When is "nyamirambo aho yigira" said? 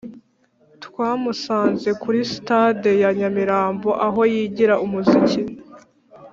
3.19-4.75